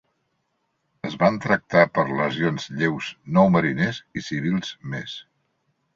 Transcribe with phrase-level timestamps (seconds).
[1.09, 5.15] Es van tractar per lesions lleus nou mariners i civils més.